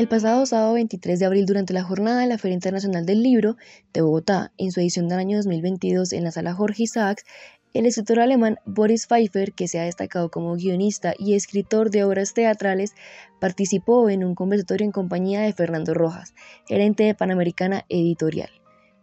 El 0.00 0.08
pasado 0.08 0.46
sábado 0.46 0.72
23 0.72 1.18
de 1.18 1.26
abril, 1.26 1.44
durante 1.44 1.74
la 1.74 1.82
jornada 1.82 2.22
de 2.22 2.26
la 2.26 2.38
Feria 2.38 2.54
Internacional 2.54 3.04
del 3.04 3.22
Libro 3.22 3.58
de 3.92 4.00
Bogotá, 4.00 4.50
en 4.56 4.72
su 4.72 4.80
edición 4.80 5.08
del 5.08 5.18
año 5.18 5.36
2022 5.36 6.14
en 6.14 6.24
la 6.24 6.30
sala 6.30 6.54
Jorge 6.54 6.84
Isaacs, 6.84 7.26
el 7.74 7.84
escritor 7.84 8.20
alemán 8.20 8.56
Boris 8.64 9.06
Pfeiffer, 9.06 9.52
que 9.52 9.68
se 9.68 9.78
ha 9.78 9.84
destacado 9.84 10.30
como 10.30 10.56
guionista 10.56 11.12
y 11.18 11.34
escritor 11.34 11.90
de 11.90 12.04
obras 12.04 12.32
teatrales, 12.32 12.94
participó 13.42 14.08
en 14.08 14.24
un 14.24 14.34
conversatorio 14.34 14.86
en 14.86 14.90
compañía 14.90 15.42
de 15.42 15.52
Fernando 15.52 15.92
Rojas, 15.92 16.32
gerente 16.66 17.04
de 17.04 17.14
Panamericana 17.14 17.84
Editorial. 17.90 18.48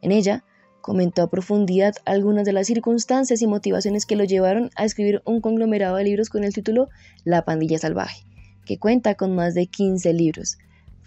En 0.02 0.12
ella, 0.12 0.46
comentó 0.82 1.22
a 1.22 1.30
profundidad 1.30 1.94
algunas 2.06 2.44
de 2.44 2.54
las 2.54 2.66
circunstancias 2.66 3.44
y 3.44 3.46
motivaciones 3.46 4.08
que 4.08 4.16
lo 4.16 4.24
llevaron 4.24 4.72
a 4.76 4.84
escribir 4.84 5.22
un 5.26 5.42
conglomerado 5.42 5.98
de 5.98 6.06
libros 6.06 6.30
con 6.30 6.44
el 6.44 6.56
título 6.56 6.90
La 7.24 7.46
pandilla 7.46 7.78
salvaje, 7.78 8.24
que 8.66 8.80
cuenta 8.80 9.14
con 9.14 9.36
más 9.36 9.54
de 9.54 9.68
15 9.68 10.12
libros, 10.14 10.58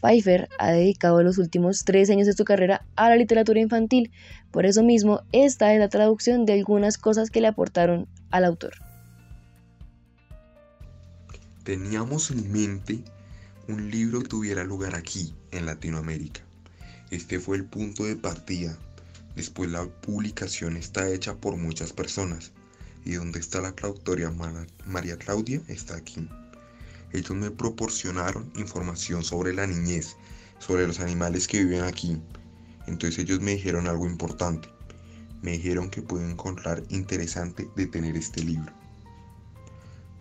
Pfeiffer 0.01 0.49
ha 0.59 0.71
dedicado 0.71 1.23
los 1.23 1.39
últimos 1.39 1.85
tres 1.85 2.11
años 2.11 2.27
de 2.27 2.33
su 2.33 2.45
carrera 2.45 2.87
a 2.97 3.09
la 3.09 3.17
literatura 3.17 3.61
infantil, 3.61 4.11
por 4.51 4.67
eso 4.67 4.83
mismo 4.83 5.23
esta 5.33 5.73
es 5.75 5.79
la 5.79 5.89
traducción 5.89 6.47
de 6.47 6.55
algunas 6.55 6.99
cosas 6.99 7.31
que 7.31 7.41
le 7.41 7.49
aportaron 7.49 8.09
al 8.31 8.45
autor. 8.45 8.73
Teníamos 11.65 12.31
en 12.31 12.51
mente 12.51 13.05
un 13.69 13.91
libro 13.91 14.23
que 14.23 14.29
tuviera 14.29 14.65
lugar 14.65 14.95
aquí, 14.95 15.35
en 15.53 15.67
Latinoamérica. 15.67 16.41
Este 17.11 17.39
fue 17.39 17.57
el 17.57 17.65
punto 17.65 18.05
de 18.05 18.17
partida. 18.17 18.77
Después 19.37 19.71
la 19.71 19.85
publicación 19.85 20.77
está 20.77 21.09
hecha 21.09 21.37
por 21.37 21.57
muchas 21.57 21.93
personas. 21.93 22.53
Y 23.05 23.13
donde 23.13 23.41
está 23.41 23.61
la 23.61 23.73
traductoria 23.73 24.33
María 24.87 25.17
Claudia 25.17 25.61
está 25.69 25.97
aquí. 25.97 26.29
Ellos 27.13 27.37
me 27.37 27.51
proporcionaron 27.51 28.53
información 28.55 29.25
sobre 29.25 29.53
la 29.53 29.67
niñez, 29.67 30.17
sobre 30.59 30.87
los 30.87 31.01
animales 31.01 31.49
que 31.49 31.65
viven 31.65 31.83
aquí. 31.83 32.21
Entonces 32.87 33.19
ellos 33.19 33.41
me 33.41 33.53
dijeron 33.53 33.89
algo 33.89 34.07
importante. 34.07 34.69
Me 35.43 35.53
dijeron 35.53 35.91
que 35.91 36.03
puedo 36.03 36.29
encontrar 36.29 36.83
interesante 36.89 37.69
de 37.75 37.87
tener 37.87 38.17
este 38.17 38.45
libro. 38.45 38.73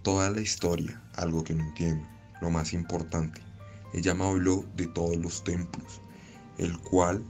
Toda 0.01 0.31
la 0.31 0.41
historia, 0.41 1.01
algo 1.15 1.43
que 1.43 1.53
no 1.53 1.63
entiendo, 1.63 2.07
lo 2.41 2.49
más 2.49 2.73
importante. 2.73 3.41
Ella 3.93 4.13
me 4.13 4.25
habló 4.25 4.65
de 4.75 4.87
todos 4.87 5.17
los 5.17 5.43
templos, 5.43 6.01
el 6.57 6.77
cual 6.79 7.23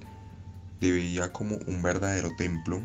veía 0.80 1.33
como 1.33 1.57
un 1.67 1.81
verdadero 1.81 2.30
templo 2.37 2.81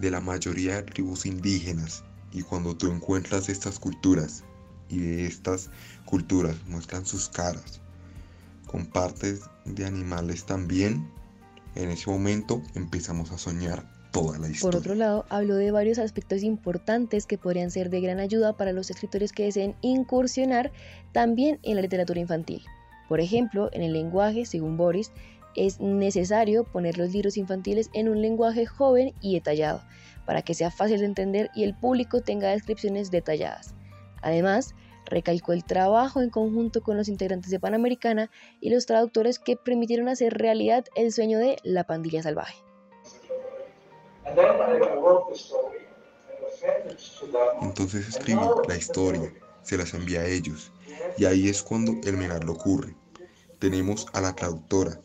de 0.00 0.10
la 0.10 0.20
mayoría 0.20 0.76
de 0.76 0.82
tribus 0.82 1.24
indígenas. 1.24 2.04
Y 2.32 2.42
cuando 2.42 2.76
tú 2.76 2.90
encuentras 2.90 3.48
estas 3.48 3.78
culturas 3.78 4.44
y 4.88 4.98
de 4.98 5.26
estas 5.26 5.70
culturas 6.04 6.56
muestran 6.66 7.06
sus 7.06 7.28
caras 7.28 7.80
con 8.66 8.86
partes 8.86 9.42
de 9.64 9.84
animales 9.84 10.44
también. 10.44 11.08
En 11.74 11.90
ese 11.90 12.10
momento 12.10 12.62
empezamos 12.74 13.30
a 13.32 13.38
soñar 13.38 13.84
toda 14.12 14.38
la 14.38 14.48
historia. 14.48 14.72
Por 14.72 14.76
otro 14.80 14.94
lado, 14.94 15.26
habló 15.28 15.56
de 15.56 15.70
varios 15.70 15.98
aspectos 15.98 16.42
importantes 16.42 17.26
que 17.26 17.38
podrían 17.38 17.70
ser 17.70 17.90
de 17.90 18.00
gran 18.00 18.18
ayuda 18.18 18.56
para 18.56 18.72
los 18.72 18.90
escritores 18.90 19.32
que 19.32 19.44
deseen 19.44 19.74
incursionar 19.82 20.72
también 21.12 21.58
en 21.62 21.76
la 21.76 21.82
literatura 21.82 22.20
infantil. 22.20 22.62
Por 23.08 23.20
ejemplo, 23.20 23.70
en 23.72 23.82
el 23.82 23.92
lenguaje, 23.92 24.46
según 24.46 24.76
Boris, 24.76 25.12
es 25.54 25.80
necesario 25.80 26.64
poner 26.64 26.98
los 26.98 27.12
libros 27.12 27.36
infantiles 27.36 27.90
en 27.94 28.08
un 28.08 28.20
lenguaje 28.20 28.66
joven 28.66 29.14
y 29.20 29.34
detallado, 29.34 29.82
para 30.24 30.42
que 30.42 30.54
sea 30.54 30.70
fácil 30.70 31.00
de 31.00 31.06
entender 31.06 31.50
y 31.54 31.64
el 31.64 31.74
público 31.74 32.20
tenga 32.20 32.48
descripciones 32.48 33.10
detalladas. 33.10 33.74
Además, 34.22 34.74
recalcó 35.06 35.52
el 35.52 35.64
trabajo 35.64 36.20
en 36.20 36.30
conjunto 36.30 36.82
con 36.82 36.96
los 36.96 37.08
integrantes 37.08 37.50
de 37.50 37.60
Panamericana 37.60 38.30
y 38.60 38.70
los 38.70 38.86
traductores 38.86 39.38
que 39.38 39.56
permitieron 39.56 40.08
hacer 40.08 40.34
realidad 40.34 40.84
el 40.94 41.12
sueño 41.12 41.38
de 41.38 41.58
la 41.62 41.84
pandilla 41.84 42.22
salvaje. 42.22 42.56
Entonces 47.62 48.08
escribí 48.08 48.40
la 48.68 48.76
historia, 48.76 49.32
se 49.62 49.76
las 49.76 49.94
envía 49.94 50.20
a 50.20 50.26
ellos, 50.26 50.72
y 51.16 51.24
ahí 51.24 51.48
es 51.48 51.62
cuando 51.62 51.92
el 52.04 52.16
milagro 52.16 52.52
ocurre. 52.52 52.94
Tenemos 53.58 54.06
a 54.12 54.20
la 54.20 54.34
traductora, 54.34 55.00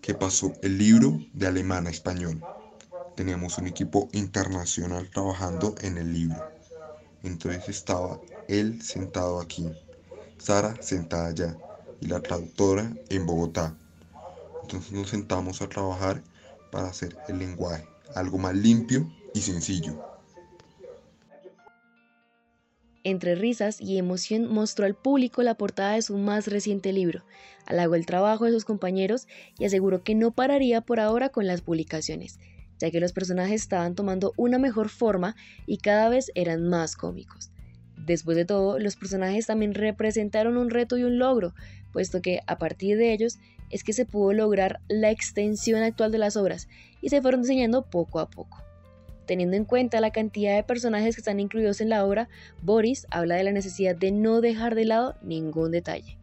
que 0.00 0.14
pasó 0.14 0.52
el 0.62 0.78
libro 0.78 1.18
de 1.32 1.48
alemán 1.48 1.86
a 1.86 1.90
español. 1.90 2.40
Tenemos 3.16 3.58
un 3.58 3.66
equipo 3.66 4.08
internacional 4.12 5.10
trabajando 5.10 5.74
en 5.80 5.98
el 5.98 6.12
libro. 6.12 6.55
Entonces 7.26 7.68
estaba 7.68 8.20
él 8.46 8.80
sentado 8.82 9.40
aquí, 9.40 9.68
Sara 10.38 10.80
sentada 10.80 11.26
allá 11.26 11.56
y 12.00 12.06
la 12.06 12.20
traductora 12.20 12.92
en 13.08 13.26
Bogotá. 13.26 13.76
Entonces 14.62 14.92
nos 14.92 15.10
sentamos 15.10 15.60
a 15.60 15.68
trabajar 15.68 16.22
para 16.70 16.88
hacer 16.88 17.16
el 17.28 17.40
lenguaje, 17.40 17.84
algo 18.14 18.38
más 18.38 18.54
limpio 18.54 19.10
y 19.34 19.40
sencillo. 19.40 20.00
Entre 23.02 23.34
risas 23.34 23.80
y 23.80 23.98
emoción 23.98 24.48
mostró 24.48 24.84
al 24.84 24.94
público 24.94 25.42
la 25.42 25.56
portada 25.56 25.92
de 25.94 26.02
su 26.02 26.16
más 26.18 26.46
reciente 26.46 26.92
libro, 26.92 27.24
halagó 27.64 27.96
el 27.96 28.06
trabajo 28.06 28.44
de 28.44 28.52
sus 28.52 28.64
compañeros 28.64 29.26
y 29.58 29.64
aseguró 29.64 30.02
que 30.02 30.14
no 30.14 30.30
pararía 30.30 30.80
por 30.80 31.00
ahora 31.00 31.28
con 31.28 31.46
las 31.46 31.60
publicaciones, 31.60 32.38
ya 32.78 32.90
que 32.90 33.00
los 33.00 33.12
personajes 33.12 33.62
estaban 33.62 33.94
tomando 33.94 34.32
una 34.36 34.58
mejor 34.58 34.88
forma 34.88 35.36
y 35.66 35.78
cada 35.78 36.08
vez 36.08 36.30
eran 36.34 36.68
más 36.68 36.96
cómicos. 36.96 37.50
Después 37.96 38.36
de 38.36 38.44
todo, 38.44 38.78
los 38.78 38.96
personajes 38.96 39.46
también 39.46 39.74
representaron 39.74 40.56
un 40.56 40.70
reto 40.70 40.96
y 40.96 41.04
un 41.04 41.18
logro, 41.18 41.54
puesto 41.92 42.20
que 42.20 42.40
a 42.46 42.58
partir 42.58 42.98
de 42.98 43.12
ellos 43.12 43.38
es 43.70 43.82
que 43.82 43.92
se 43.92 44.04
pudo 44.04 44.32
lograr 44.32 44.80
la 44.88 45.10
extensión 45.10 45.82
actual 45.82 46.12
de 46.12 46.18
las 46.18 46.36
obras 46.36 46.68
y 47.00 47.08
se 47.08 47.20
fueron 47.22 47.42
diseñando 47.42 47.82
poco 47.82 48.20
a 48.20 48.28
poco. 48.30 48.62
Teniendo 49.26 49.56
en 49.56 49.64
cuenta 49.64 50.00
la 50.00 50.12
cantidad 50.12 50.54
de 50.54 50.62
personajes 50.62 51.16
que 51.16 51.20
están 51.20 51.40
incluidos 51.40 51.80
en 51.80 51.88
la 51.88 52.04
obra, 52.04 52.28
Boris 52.62 53.06
habla 53.10 53.34
de 53.34 53.42
la 53.42 53.50
necesidad 53.50 53.96
de 53.96 54.12
no 54.12 54.40
dejar 54.40 54.76
de 54.76 54.84
lado 54.84 55.16
ningún 55.20 55.72
detalle. 55.72 56.16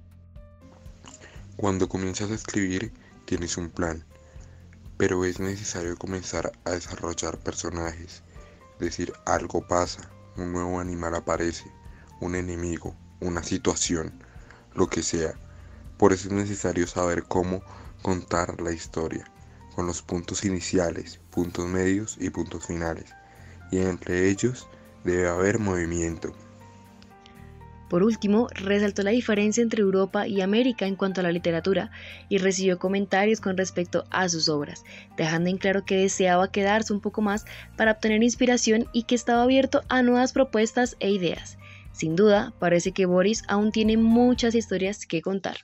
Cuando 1.57 1.89
comienzas 1.89 2.31
a 2.31 2.35
escribir, 2.35 2.93
tienes 3.25 3.57
un 3.57 3.69
plan, 3.69 4.05
pero 4.97 5.25
es 5.25 5.39
necesario 5.39 5.97
comenzar 5.97 6.51
a 6.65 6.71
desarrollar 6.71 7.39
personajes, 7.39 8.23
decir 8.79 9.13
algo 9.25 9.65
pasa, 9.67 10.09
un 10.37 10.51
nuevo 10.51 10.79
animal 10.79 11.15
aparece, 11.15 11.71
un 12.19 12.35
enemigo, 12.35 12.95
una 13.19 13.43
situación, 13.43 14.23
lo 14.73 14.87
que 14.87 15.03
sea. 15.03 15.33
Por 15.97 16.13
eso 16.13 16.27
es 16.27 16.33
necesario 16.33 16.87
saber 16.87 17.23
cómo 17.23 17.63
contar 18.01 18.61
la 18.61 18.71
historia, 18.71 19.25
con 19.75 19.87
los 19.87 20.01
puntos 20.01 20.43
iniciales, 20.43 21.19
puntos 21.29 21.67
medios 21.67 22.17
y 22.19 22.29
puntos 22.29 22.65
finales. 22.65 23.09
Y 23.71 23.79
entre 23.79 24.29
ellos 24.29 24.67
debe 25.03 25.27
haber 25.27 25.59
movimiento. 25.59 26.33
Por 27.93 28.01
último, 28.01 28.47
resaltó 28.55 29.03
la 29.03 29.11
diferencia 29.11 29.61
entre 29.61 29.83
Europa 29.83 30.27
y 30.27 30.41
América 30.41 30.87
en 30.87 30.95
cuanto 30.95 31.19
a 31.19 31.23
la 31.23 31.31
literatura 31.31 31.91
y 32.27 32.39
recibió 32.39 32.79
comentarios 32.79 33.39
con 33.39 33.55
respecto 33.55 34.05
a 34.09 34.27
sus 34.29 34.49
obras, 34.49 34.83
dejando 35.15 35.51
en 35.51 35.59
claro 35.59 35.85
que 35.85 35.97
deseaba 35.97 36.51
quedarse 36.51 36.91
un 36.91 37.01
poco 37.01 37.21
más 37.21 37.45
para 37.77 37.91
obtener 37.91 38.23
inspiración 38.23 38.87
y 38.93 39.03
que 39.03 39.13
estaba 39.13 39.43
abierto 39.43 39.83
a 39.89 40.01
nuevas 40.01 40.33
propuestas 40.33 40.97
e 41.01 41.11
ideas. 41.11 41.59
Sin 41.91 42.15
duda, 42.15 42.51
parece 42.57 42.93
que 42.93 43.05
Boris 43.05 43.43
aún 43.47 43.71
tiene 43.71 43.95
muchas 43.95 44.55
historias 44.55 45.05
que 45.05 45.21
contar. 45.21 45.57